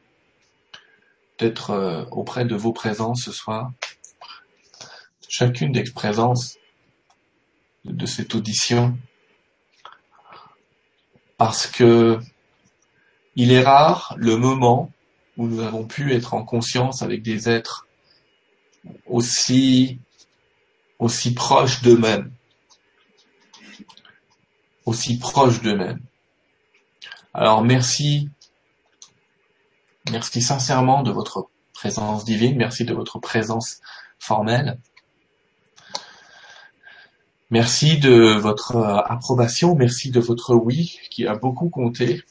[1.38, 3.72] d'être euh, auprès de vos présences ce soir.
[5.28, 6.58] Chacune des présences
[7.84, 8.96] de cette audition.
[11.38, 12.20] Parce que
[13.34, 14.92] il est rare le moment
[15.38, 17.86] où nous avons pu être en conscience avec des êtres
[19.06, 19.98] aussi,
[21.02, 22.32] aussi proches d'eux-mêmes.
[24.86, 26.00] Aussi proches d'eux-mêmes.
[27.34, 28.30] Alors merci
[30.10, 33.80] Merci sincèrement de votre présence divine, merci de votre présence
[34.18, 34.78] formelle.
[37.50, 42.22] Merci de votre euh, approbation, merci de votre oui qui a beaucoup compté.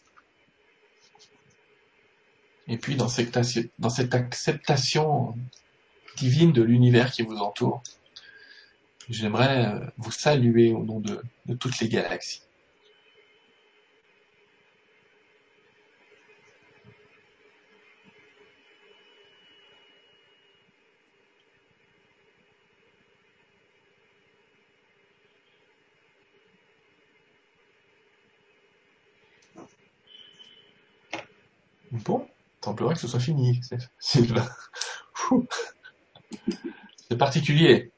[2.68, 3.40] Et puis dans cette,
[3.80, 5.36] dans cette acceptation
[6.18, 7.82] divine de l'univers qui vous entoure,
[9.10, 11.22] J'aimerais euh, vous saluer au nom de,
[11.60, 12.44] toutes les galaxies.
[31.92, 32.26] Bon,
[32.64, 33.60] semblerait que ce soit fini,
[34.00, 34.28] C'est
[37.18, 37.92] particulier.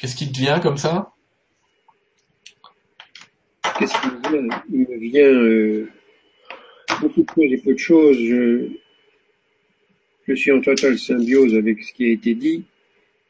[0.00, 1.12] Qu'est-ce qui te vient comme ça?
[3.78, 4.62] Qu'est-ce qui me vient?
[4.72, 5.90] Il me vient euh,
[7.02, 8.18] beaucoup de choses et peu de choses.
[10.26, 12.64] Je, suis en totale symbiose avec ce qui a été dit.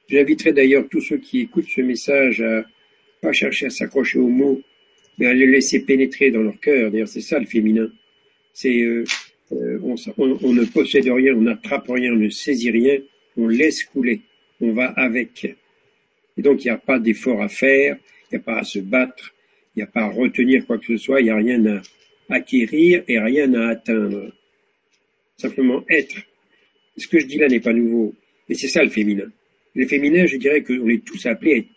[0.08, 2.62] J'inviterai d'ailleurs tous ceux qui écoutent ce message à
[3.20, 4.60] pas chercher à s'accrocher aux mots,
[5.18, 6.92] mais à les laisser pénétrer dans leur cœur.
[6.92, 7.90] D'ailleurs, c'est ça le féminin.
[8.52, 9.04] C'est euh,
[9.50, 12.98] euh, on, on, ne possède rien, on n'attrape rien, on ne saisit rien,
[13.36, 14.20] on laisse couler,
[14.60, 15.56] on va avec.
[16.36, 17.96] Et donc, il n'y a pas d'effort à faire,
[18.30, 19.34] il n'y a pas à se battre,
[19.74, 21.82] il n'y a pas à retenir quoi que ce soit, il n'y a rien à
[22.30, 24.32] acquérir et rien à atteindre.
[25.36, 26.16] Simplement être.
[26.96, 28.14] Ce que je dis là n'est pas nouveau,
[28.48, 29.30] mais c'est ça le féminin.
[29.74, 31.68] Le féminin, je dirais qu'on est tous appelés à être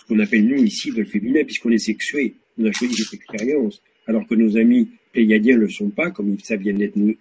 [0.00, 2.34] ce qu'on appelle nous ici le féminin, puisqu'on est sexué.
[2.58, 6.38] On a choisi cette expérience, alors que nos amis pléiadiens ne le sont pas, comme
[6.40, 7.16] ça vient d'être nous,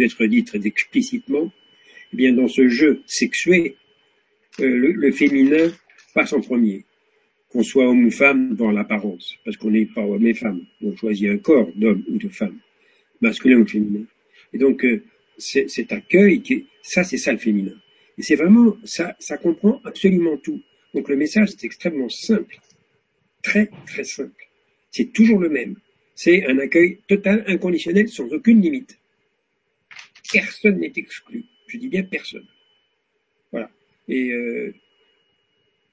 [0.00, 1.50] être dit très explicitement.
[2.12, 3.76] Eh bien, dans ce jeu sexué,
[4.60, 5.72] euh, le, féminin
[6.12, 6.84] passe en premier,
[7.48, 10.64] qu'on soit homme ou femme dans l'apparence, parce qu'on n'est pas homme et femme.
[10.82, 12.58] On choisit un corps d'homme ou de femme,
[13.20, 14.04] masculin ou féminin.
[14.52, 15.02] Et donc, euh,
[15.38, 16.42] cet accueil,
[16.82, 17.74] ça, c'est ça le féminin.
[18.18, 20.60] Et c'est vraiment, ça, ça comprend absolument tout.
[20.94, 22.58] Donc le message est extrêmement simple,
[23.42, 24.48] très très simple.
[24.90, 25.76] C'est toujours le même.
[26.14, 28.98] C'est un accueil total, inconditionnel, sans aucune limite.
[30.32, 31.44] Personne n'est exclu.
[31.66, 32.46] Je dis bien personne.
[33.50, 33.70] Voilà.
[34.08, 34.74] Et euh,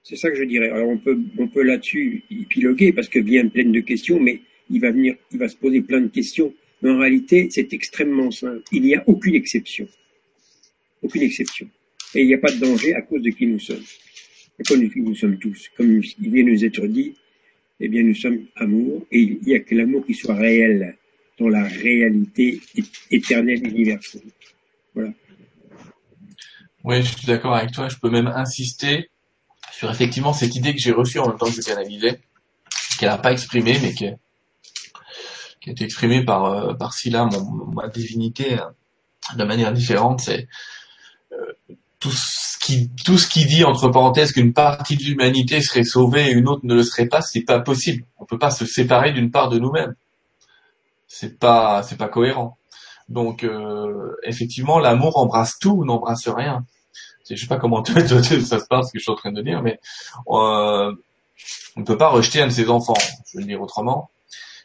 [0.09, 0.69] c'est ça que je dirais.
[0.69, 4.81] Alors on peut, on peut là-dessus épiloguer parce que vient plein de questions, mais il
[4.81, 6.53] va venir, il va se poser plein de questions.
[6.81, 8.63] Mais en réalité, c'est extrêmement simple.
[8.71, 9.87] Il n'y a aucune exception.
[11.03, 11.69] Aucune exception.
[12.15, 13.83] Et il n'y a pas de danger à cause de qui nous sommes
[14.67, 17.13] comme nous sommes tous, comme il vient nous être dit,
[17.79, 20.97] eh bien nous sommes amour, et il n'y a que l'amour qui soit réel,
[21.37, 22.59] dans la réalité
[23.11, 24.29] éternelle universelle.
[24.93, 25.13] Voilà.
[26.83, 27.87] Oui, je suis d'accord avec toi.
[27.87, 29.09] Je peux même insister
[29.79, 32.19] sur effectivement cette idée que j'ai reçue en même temps que je canalisais,
[32.99, 34.11] qu'elle n'a pas exprimée, mais qui, a
[35.67, 38.73] été exprimée par, euh, par Scylla, mon, ma divinité, hein,
[39.37, 40.19] de manière différente.
[40.19, 40.49] C'est
[41.31, 41.53] euh,
[41.97, 46.27] tout ce qui tout ce qui dit entre parenthèses qu'une partie de l'humanité serait sauvée
[46.27, 48.03] et une autre ne le serait pas, c'est pas possible.
[48.17, 49.95] On peut pas se séparer d'une part de nous-mêmes.
[51.07, 52.57] C'est pas c'est pas cohérent.
[53.07, 56.65] Donc euh, effectivement, l'amour embrasse tout ou n'embrasse rien.
[57.35, 59.61] Je sais pas comment ça se passe ce que je suis en train de dire,
[59.61, 59.79] mais
[60.29, 60.91] euh,
[61.75, 62.93] on ne peut pas rejeter un de ses enfants.
[63.31, 64.09] Je vais le dire autrement.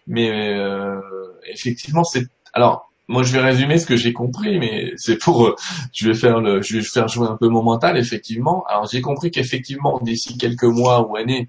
[0.07, 1.00] Mais euh,
[1.46, 5.57] effectivement, c'est alors moi, je vais résumer ce que j'ai compris, mais c'est pour, euh,
[5.92, 8.64] je vais faire le, je vais faire jouer un peu mon mental, effectivement.
[8.66, 11.48] Alors, j'ai compris qu'effectivement, d'ici quelques mois ou années,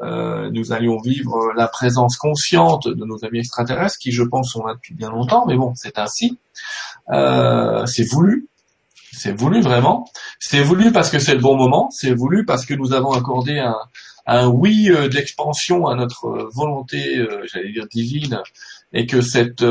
[0.00, 4.64] euh, nous allions vivre la présence consciente de nos amis extraterrestres, qui, je pense, sont
[4.64, 6.38] là depuis bien longtemps, mais bon, c'est ainsi.
[7.10, 8.47] Euh, c'est voulu,
[9.18, 10.08] c'est voulu vraiment.
[10.38, 11.90] C'est voulu parce que c'est le bon moment.
[11.90, 13.60] C'est voulu parce que nous avons accordé
[14.26, 18.40] un, oui euh, d'expansion à notre volonté, euh, j'allais dire divine,
[18.92, 19.64] et que cette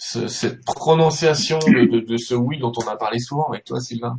[0.00, 4.18] cette prononciation de, ce oui dont on a parlé souvent avec toi, Sylvain,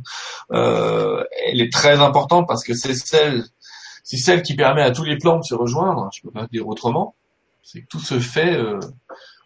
[0.52, 3.44] euh, elle est très importante parce que c'est celle,
[4.04, 6.08] c'est celle qui permet à tous les plans de se rejoindre.
[6.14, 7.16] Je peux pas dire autrement.
[7.64, 8.54] C'est que tout se fait.
[8.54, 8.78] Euh,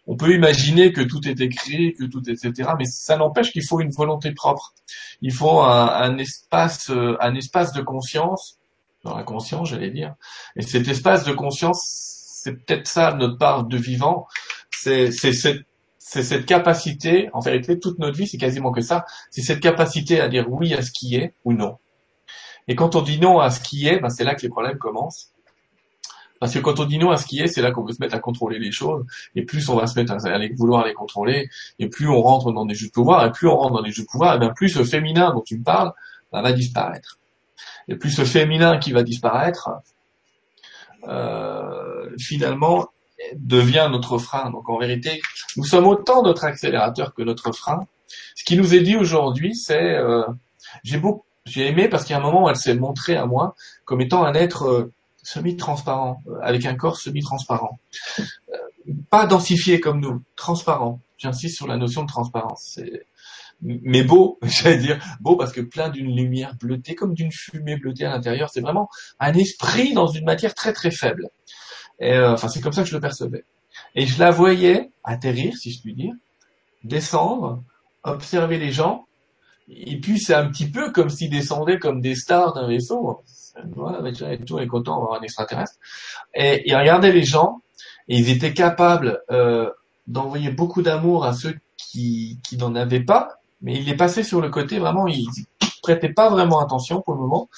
[0.07, 2.71] on peut imaginer que tout est écrit, que tout, etc.
[2.77, 4.73] Mais ça n'empêche qu'il faut une volonté propre.
[5.21, 8.57] Il faut un, espace, euh, un espace de conscience
[9.03, 10.15] dans la conscience, j'allais dire.
[10.55, 11.83] Et cet espace de conscience,
[12.41, 14.27] c'est peut-être ça notre part de vivant.
[14.71, 15.65] C'est cette
[16.09, 20.21] c'est cette capacité, en vérité, toute notre vie, c'est quasiment que ça, c'est cette capacité
[20.21, 21.79] à dire oui à ce qui est ou non.
[22.69, 24.77] Et quand on dit non à ce qui est, ben c'est là que les problèmes
[24.77, 25.33] commencent.
[26.39, 28.01] Parce que quand on dit non à ce qui est, c'est là qu'on veut se
[28.01, 31.49] mettre à contrôler les choses, et plus on va se mettre à vouloir les contrôler,
[31.79, 33.91] et plus on rentre dans des jeux de pouvoir, et plus on rentre dans des
[33.91, 35.93] jeux de pouvoir, et bien plus ce féminin dont tu me parles
[36.31, 37.19] ben, va disparaître.
[37.87, 39.69] Et plus ce féminin qui va disparaître,
[41.07, 42.87] euh, finalement,
[43.35, 44.51] devient notre frein.
[44.51, 45.21] Donc en vérité,
[45.55, 47.87] nous sommes autant notre accélérateur que notre frein.
[48.35, 50.23] Ce qui nous est dit aujourd'hui, c'est euh,
[50.83, 54.23] j'ai beau, j'ai aimé parce a un moment elle s'est montrée à moi comme étant
[54.23, 54.93] un être euh,
[55.27, 57.79] semi-transparent, euh, avec un corps semi-transparent,
[59.09, 61.01] pas densifié comme nous, transparent.
[61.17, 62.79] J'insiste sur la notion de transparence.
[63.61, 68.05] mais beau, j'allais dire beau parce que plein d'une lumière bleutée, comme d'une fumée bleutée
[68.05, 68.49] à l'intérieur.
[68.49, 71.27] C'est vraiment un esprit dans une matière très très faible.
[71.99, 73.43] Et, euh, enfin, c'est comme ça que je le percevais.
[73.95, 76.13] Et je la voyais atterrir, si je puis dire,
[76.83, 77.63] descendre,
[78.03, 79.07] observer les gens,
[79.69, 83.21] et puis c'est un petit peu comme s'ils descendaient comme des stars d'un vaisseau.
[84.29, 85.77] Et tout est content d'avoir un extraterrestre.
[86.33, 87.61] Et il regardait les gens,
[88.07, 89.69] et ils étaient capables euh,
[90.07, 94.41] d'envoyer beaucoup d'amour à ceux qui, qui n'en avaient pas, mais ils les passaient sur
[94.41, 95.27] le côté, vraiment, ils
[95.81, 97.49] prêtaient pas vraiment attention pour le moment,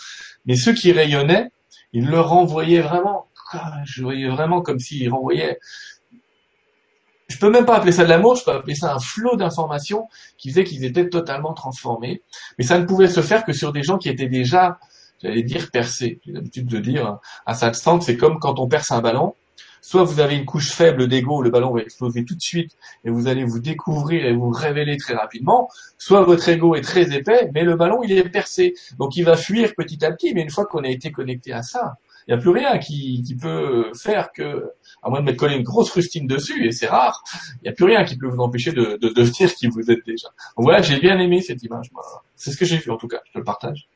[0.46, 1.52] mais ceux qui rayonnaient,
[1.94, 3.28] ils leur renvoyaient vraiment,
[3.86, 5.60] je voyais vraiment comme s'ils renvoyaient
[7.30, 10.08] je peux même pas appeler ça de l'amour, je peux appeler ça un flot d'informations
[10.38, 12.24] qui faisait qu'ils étaient totalement transformés.
[12.58, 14.80] Mais ça ne pouvait se faire que sur des gens qui étaient déjà,
[15.22, 16.20] j'allais dire, percés.
[16.26, 19.36] J'ai l'habitude de dire, à ça stand, c'est comme quand on perce un ballon.
[19.82, 23.10] Soit vous avez une couche faible d'ego, le ballon va exploser tout de suite et
[23.10, 25.70] vous allez vous découvrir et vous révéler très rapidement.
[25.98, 28.74] Soit votre ego est très épais, mais le ballon il est percé.
[28.98, 31.64] Donc il va fuir petit à petit, mais une fois qu'on a été connecté à
[31.64, 31.96] ça,
[32.28, 35.56] il n'y a plus rien qui, qui peut faire que à moins de mettre coller
[35.56, 37.24] une grosse rustine dessus, et c'est rare,
[37.62, 40.06] il n'y a plus rien qui peut vous empêcher de, de devenir qui vous êtes
[40.06, 40.28] déjà.
[40.58, 41.90] Donc voilà, j'ai bien aimé cette image.
[42.36, 43.88] C'est ce que j'ai vu en tout cas, je te le partage.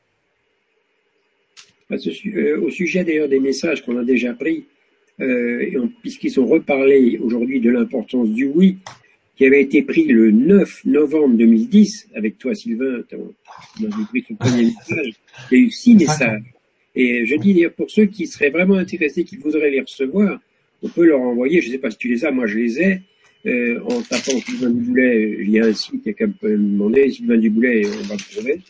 [2.36, 4.64] Euh, au sujet d'ailleurs des messages qu'on a déjà pris,
[5.20, 8.78] euh, puisqu'ils sont reparlés aujourd'hui de l'importance du oui,
[9.36, 14.34] qui avait été pris le 9 novembre 2010, avec toi Sylvain, on avait pris ton
[14.34, 15.14] premier message,
[15.50, 16.42] il y a eu six messages.
[16.94, 20.40] Et je dis pour ceux qui seraient vraiment intéressés, qui voudraient les recevoir,
[20.82, 22.80] on peut leur envoyer, je ne sais pas si tu les as, moi je les
[22.80, 23.00] ai,
[23.46, 27.38] euh, en tapant Sylvain Duboulet, il y a un site, a qu'à me demander, Sylvain
[27.38, 28.60] Duboulet, on va le trouver,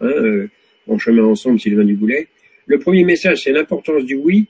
[0.00, 0.46] hein,
[0.86, 2.28] en chemin ensemble, Sylvain Duboulet.
[2.66, 4.46] Le premier message, c'est l'importance du oui.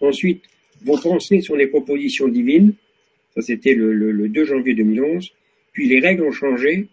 [0.00, 0.42] Ensuite,
[0.82, 2.74] vos pensées sur les propositions divines.
[3.34, 5.32] Ça, c'était le, le, 2 janvier 2011.
[5.72, 6.88] Puis les règles ont changé,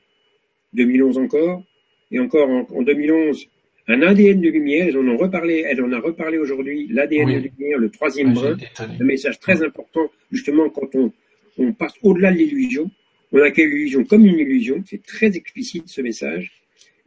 [0.74, 1.64] 2011 encore.
[2.12, 3.48] Et encore en, en 2011,
[3.88, 7.50] un ADN de lumière, elles en ont reparlé, elle en a reparlé aujourd'hui, l'ADN de
[7.50, 11.12] lumière, le troisième brin, un message très important, justement, quand on,
[11.58, 12.90] on passe au-delà de l'illusion,
[13.34, 16.52] on accueille l'illusion comme une illusion, c'est très explicite ce message.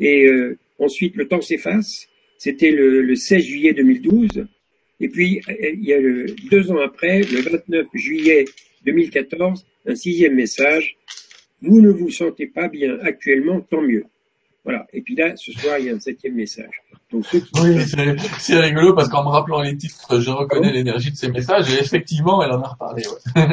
[0.00, 2.08] Et euh, ensuite, le temps s'efface,
[2.38, 4.46] c'était le, le, 16 juillet 2012,
[5.00, 8.44] et puis il y a le, deux ans après, le 29 juillet
[8.84, 10.96] 2014, un sixième message,
[11.62, 14.04] vous ne vous sentez pas bien actuellement, tant mieux.
[14.64, 14.84] Voilà.
[14.92, 16.82] Et puis là, ce soir, il y a un septième message.
[17.12, 17.50] Donc, ceux qui...
[17.60, 17.78] Oui,
[18.38, 21.78] c'est rigolo parce qu'en me rappelant les titres, je reconnais l'énergie de ces messages et
[21.78, 23.04] effectivement, elle en a reparlé.
[23.06, 23.46] Ouais.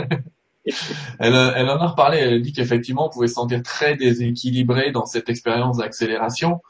[1.19, 2.17] elle, elle, en a reparlé.
[2.17, 6.61] Elle dit qu'effectivement, on pouvait se sentir très déséquilibré dans cette expérience d'accélération,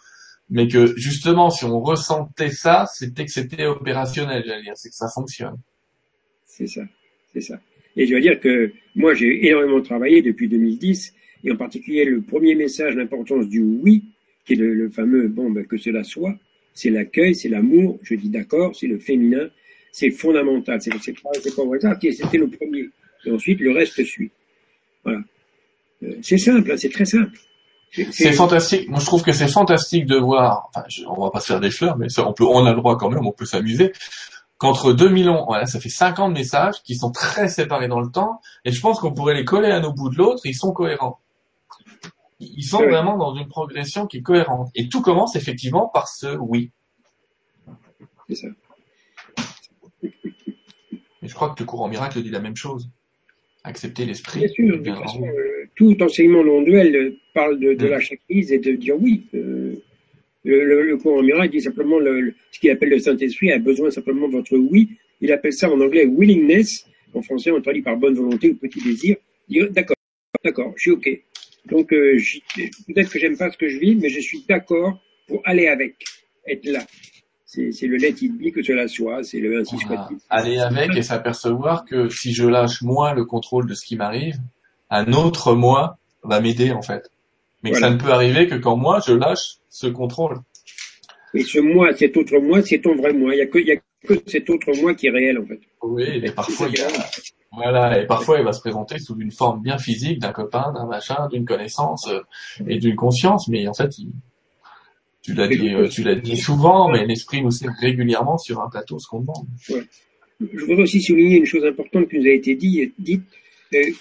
[0.50, 4.44] mais que justement, si on ressentait ça, c'était que c'était opérationnel.
[4.46, 5.58] J'allais dire, c'est que ça fonctionne.
[6.46, 6.82] C'est ça,
[7.34, 7.60] c'est ça.
[7.96, 11.14] Et je veux dire que moi, j'ai énormément travaillé depuis 2010,
[11.44, 14.04] et en particulier le premier message, l'importance du oui,
[14.46, 16.36] qui est le, fameux, bon, ben, que cela soit,
[16.74, 19.50] c'est l'accueil, c'est l'amour, je dis d'accord, c'est le féminin,
[19.92, 21.30] c'est fondamental, c'est pas,
[21.66, 21.80] vrai,
[22.12, 22.90] c'était le premier.
[23.26, 24.32] Et ensuite, le reste suit.
[25.04, 25.22] Voilà.
[26.04, 27.38] Euh, c'est simple, hein, c'est très simple.
[28.12, 28.90] C'est fantastique.
[28.90, 30.70] Moi, je trouve que c'est fantastique de voir.
[30.70, 32.78] Enfin, on va pas se faire des fleurs, mais ça, on peut, on a le
[32.78, 33.94] droit quand même, on peut s'amuser.
[34.58, 38.72] Qu'entre 2011, voilà, ça fait 50 messages qui sont très séparés dans le temps, et
[38.72, 40.42] je pense qu'on pourrait les coller à nos bouts de l'autre.
[40.46, 41.20] Ils sont cohérents
[42.40, 44.70] ils sont vraiment dans une progression qui est cohérente.
[44.76, 46.72] Et tout commence effectivement par ce oui.
[48.30, 48.48] C'est ça.
[50.04, 52.90] Et je crois que le courant miracle dit la même chose.
[53.64, 54.46] Accepter l'esprit.
[54.80, 55.24] Bien sûr,
[55.76, 57.90] tout enseignement non duel parle de, de mm.
[57.90, 59.24] lâcher prise et de dire oui.
[59.34, 59.76] Euh,
[60.46, 64.34] le, courant miracle dit simplement le, ce qu'il appelle le Saint-Esprit a besoin simplement de
[64.34, 64.90] votre oui.
[65.22, 66.86] Il appelle ça en anglais willingness.
[67.14, 69.16] En français, on traduit par bonne volonté ou petit désir.
[69.48, 69.96] Dire d'accord,
[70.44, 71.10] d'accord, je suis OK.
[71.68, 72.18] Donc, euh,
[72.88, 75.96] peut-être que j'aime pas ce que je vis, mais je suis d'accord pour aller avec,
[76.48, 76.84] être là.
[77.46, 81.04] C'est le let it be que cela soit, c'est le ainsi soit Aller avec et
[81.04, 84.38] s'apercevoir que si je lâche moi le contrôle de ce qui m'arrive,
[84.94, 87.10] un autre moi va m'aider en fait.
[87.64, 90.38] Mais que ça ne peut arriver que quand moi je lâche ce contrôle.
[91.34, 93.34] Et ce moi, cet autre moi, c'est ton vrai moi.
[93.34, 93.78] Il y a que, il y a
[94.08, 95.62] que cet autre moi qui est réel en fait.
[95.82, 96.76] Oui, mais parfois il
[97.56, 100.88] voilà, et parfois il va se présenter sous une forme bien physique d'un copain, d'un
[100.88, 102.20] machin, d'une connaissance euh,
[102.68, 103.92] et d'une conscience, mais en fait,
[105.22, 108.70] tu l'as dit, euh, tu l'as dit souvent, mais l'esprit nous sert régulièrement sur un
[108.70, 109.46] plateau ce qu'on demande.
[109.70, 109.84] Ouais.
[110.42, 113.24] Je voudrais aussi souligner une chose importante qui nous a été dit, dite,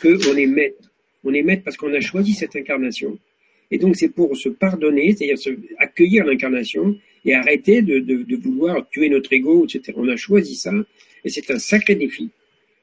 [0.00, 0.90] qu'on est maître.
[1.24, 3.18] On est maître parce qu'on a choisi cette incarnation.
[3.70, 9.32] Et donc c'est pour se pardonner, c'est-à-dire accueillir l'incarnation et arrêter de, vouloir tuer notre
[9.32, 9.92] ego, etc.
[9.96, 10.72] On a choisi ça,
[11.24, 12.30] et c'est un sacré défi.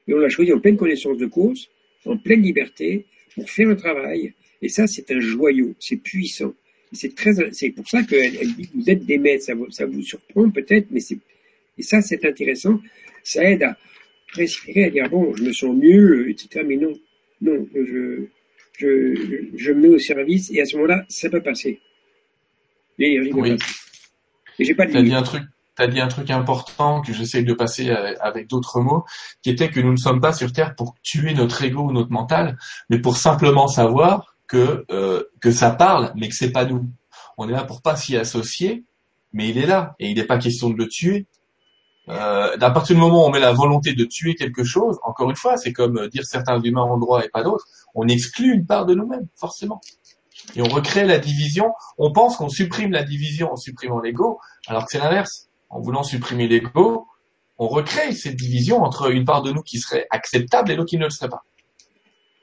[0.08, 1.70] Et on l'a choisi en pleine connaissance de cause,
[2.06, 4.34] en pleine liberté, pour faire un travail.
[4.62, 6.54] Et ça, c'est un joyau, c'est puissant.
[6.92, 9.44] C'est très, c'est pour ça qu'elle elle dit vous êtes des maîtres.
[9.44, 11.20] Ça vous, ça vous surprend peut-être, mais c'est,
[11.78, 12.80] et ça, c'est intéressant.
[13.24, 13.78] Ça aide à
[14.34, 16.64] respirer, à dire bon, je me sens mieux, etc.
[16.68, 16.94] Mais non,
[17.42, 18.26] non, je,
[18.78, 21.80] je, je me mets au service et à ce moment-là, ça peut passer.
[22.98, 23.58] L'énergie oui.
[24.60, 25.44] Et j'ai pas de dit un truc
[25.80, 29.06] tu as dit un truc important que j'essaie de passer avec d'autres mots,
[29.42, 32.12] qui était que nous ne sommes pas sur Terre pour tuer notre ego ou notre
[32.12, 32.58] mental,
[32.90, 36.86] mais pour simplement savoir que euh, que ça parle, mais que c'est pas nous.
[37.38, 38.84] On est là pour pas s'y associer,
[39.32, 41.28] mais il est là et il n'est pas question de le tuer.
[42.10, 45.30] Euh, à partir du moment où on met la volonté de tuer quelque chose, encore
[45.30, 48.66] une fois, c'est comme dire certains humains ont droit et pas d'autres, on exclut une
[48.66, 49.80] part de nous-mêmes, forcément.
[50.56, 51.74] Et on recrée la division.
[51.98, 55.50] On pense qu'on supprime la division en supprimant l'ego, alors que c'est l'inverse.
[55.70, 57.06] En voulant supprimer l'ego,
[57.60, 60.98] on recrée cette division entre une part de nous qui serait acceptable et l'autre qui
[60.98, 61.44] ne le serait pas.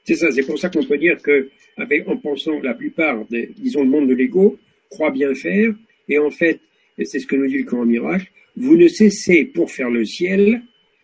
[0.05, 3.53] C'est ça, c'est pour ça qu'on peut dire que, avec, en pensant la plupart des,
[3.57, 4.57] disons, le monde de l'ego,
[4.89, 5.73] croit bien faire,
[6.07, 6.61] et en fait,
[7.03, 10.63] c'est ce que nous dit le courant miracle, vous ne cessez, pour faire le ciel,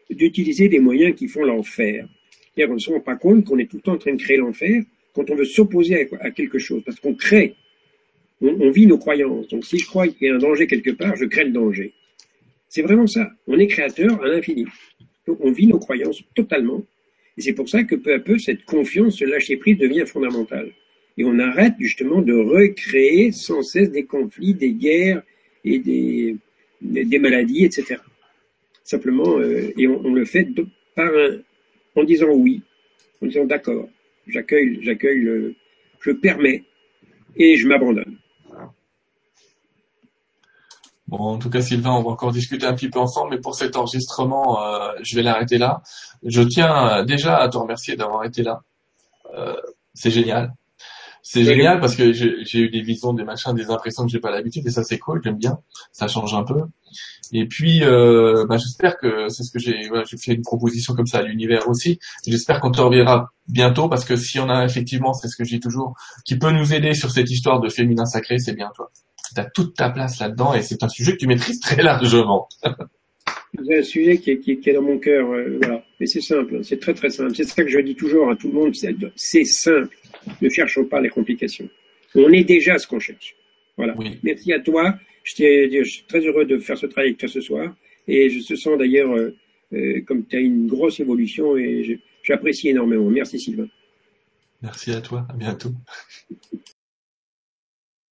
[0.09, 2.07] d'utiliser des moyens qui font l'enfer.
[2.57, 4.37] Qu'on ne se rend pas compte qu'on est tout le temps en train de créer
[4.37, 4.83] l'enfer
[5.13, 7.55] quand on veut s'opposer à, quelque chose, parce qu'on crée,
[8.41, 9.47] on, vit nos croyances.
[9.49, 11.93] Donc si je crois qu'il y a un danger quelque part, je crée le danger.
[12.69, 13.29] C'est vraiment ça.
[13.45, 14.65] On est créateur à l'infini.
[15.27, 16.83] Donc on vit nos croyances totalement.
[17.37, 20.71] Et c'est pour ça que peu à peu, cette confiance, ce lâcher prise devient fondamental.
[21.17, 25.21] Et on arrête justement de recréer sans cesse des conflits, des guerres
[25.63, 26.35] et des,
[26.83, 27.99] des, maladies, etc.
[28.83, 30.47] Simplement, euh, et on, le fait
[30.95, 31.39] par un,
[31.95, 32.61] en disant oui,
[33.21, 33.87] en disant d'accord,
[34.27, 35.55] j'accueille, j'accueille le,
[36.01, 36.63] je permets
[37.35, 38.17] et je m'abandonne.
[41.07, 43.55] Bon, en tout cas, Sylvain, on va encore discuter un petit peu ensemble, mais pour
[43.55, 45.81] cet enregistrement, euh, je vais l'arrêter là.
[46.23, 48.61] Je tiens euh, déjà à te remercier d'avoir été là.
[49.95, 50.53] C'est génial.
[51.25, 54.29] C'est génial parce que j'ai eu des visions, des machins, des impressions que j'ai pas
[54.29, 55.57] l'habitude et ça c'est cool, j'aime bien.
[55.93, 56.63] Ça change un peu.
[57.31, 59.87] Et puis, euh, bah, j'espère que c'est ce que j'ai.
[59.87, 61.97] Voilà, j'ai fait une proposition comme ça à l'univers aussi.
[62.27, 65.55] J'espère qu'on te reverra bientôt parce que si on a effectivement, c'est ce que je
[65.55, 65.95] dis toujours,
[66.25, 68.91] qui peut nous aider sur cette histoire de féminin sacré, c'est bien toi.
[69.33, 72.49] Tu as toute ta place là-dedans et c'est un sujet que tu maîtrises très largement.
[73.55, 75.85] c'est un sujet qui est, qui, est, dans mon cœur, euh, voilà.
[75.99, 77.35] Mais c'est simple, c'est très très simple.
[77.35, 78.73] C'est ça que je dis toujours à tout le monde,
[79.15, 79.95] c'est simple.
[80.41, 81.69] Ne cherchons pas les complications.
[82.15, 83.35] On est déjà ce qu'on cherche.
[83.77, 83.95] Voilà.
[84.23, 84.95] Merci à toi.
[85.23, 87.75] Je, suis très heureux de faire ce travail avec toi ce soir.
[88.07, 89.35] Et je te sens d'ailleurs euh,
[89.73, 93.09] euh, comme tu as une grosse évolution et j'apprécie énormément.
[93.09, 93.67] Merci Sylvain.
[94.61, 95.25] Merci à toi.
[95.29, 95.71] À bientôt.